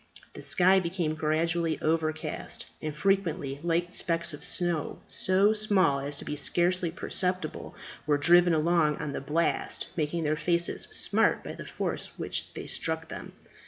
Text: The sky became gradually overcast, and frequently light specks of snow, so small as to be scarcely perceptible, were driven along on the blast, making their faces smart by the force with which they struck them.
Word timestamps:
The 0.33 0.41
sky 0.41 0.79
became 0.79 1.13
gradually 1.13 1.79
overcast, 1.79 2.65
and 2.81 2.97
frequently 2.97 3.59
light 3.61 3.93
specks 3.93 4.33
of 4.33 4.43
snow, 4.43 4.99
so 5.07 5.53
small 5.53 5.99
as 5.99 6.17
to 6.17 6.25
be 6.25 6.35
scarcely 6.35 6.89
perceptible, 6.89 7.75
were 8.07 8.17
driven 8.17 8.55
along 8.55 8.97
on 8.97 9.13
the 9.13 9.21
blast, 9.21 9.89
making 9.95 10.23
their 10.23 10.35
faces 10.35 10.87
smart 10.89 11.43
by 11.43 11.53
the 11.53 11.67
force 11.67 12.09
with 12.13 12.19
which 12.19 12.51
they 12.55 12.65
struck 12.65 13.09
them. 13.09 13.33